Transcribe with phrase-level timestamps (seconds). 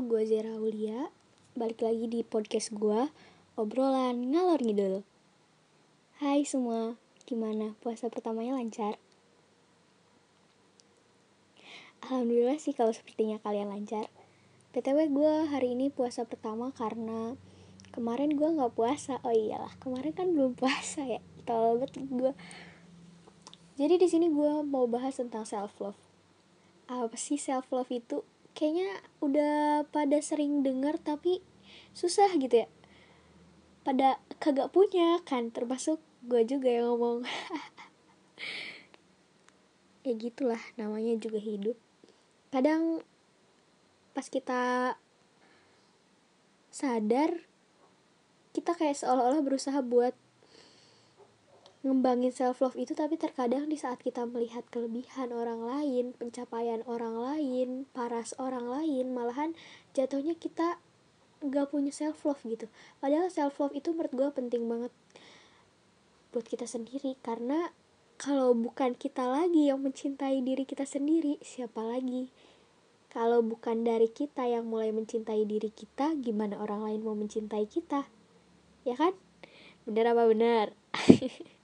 [0.00, 1.12] Gue Zera Aulia.
[1.52, 3.12] Balik lagi di podcast gue,
[3.52, 5.04] obrolan ngalor ngidul.
[6.24, 6.96] Hai semua,
[7.28, 7.76] gimana?
[7.84, 8.96] Puasa pertamanya lancar?
[12.00, 14.08] Alhamdulillah sih kalau sepertinya kalian lancar.
[14.72, 17.36] PTW gue hari ini puasa pertama karena
[17.92, 19.20] kemarin gue nggak puasa.
[19.20, 21.20] Oh iyalah, kemarin kan belum puasa ya.
[21.44, 22.32] Tolong gue.
[23.76, 26.00] Jadi di sini gue mau bahas tentang self love.
[26.88, 28.24] Apa sih self love itu?
[28.56, 31.42] Kayaknya udah pada sering dengar tapi
[31.96, 32.68] susah gitu ya.
[33.82, 37.26] Pada kagak punya kan termasuk gue juga yang ngomong.
[40.00, 41.76] Ya gitulah namanya juga hidup.
[42.48, 43.04] Kadang
[44.16, 44.96] pas kita
[46.72, 47.44] sadar
[48.56, 50.16] kita kayak seolah-olah berusaha buat
[51.80, 57.16] ngembangin self love itu tapi terkadang di saat kita melihat kelebihan orang lain, pencapaian orang
[57.16, 59.56] lain, paras orang lain, malahan
[59.96, 60.76] jatuhnya kita
[61.40, 62.68] nggak punya self love gitu.
[63.00, 64.92] Padahal self love itu menurut gue penting banget
[66.36, 67.72] buat kita sendiri karena
[68.20, 72.28] kalau bukan kita lagi yang mencintai diri kita sendiri, siapa lagi?
[73.08, 78.04] Kalau bukan dari kita yang mulai mencintai diri kita, gimana orang lain mau mencintai kita?
[78.84, 79.16] Ya kan?
[79.88, 80.76] Bener apa bener?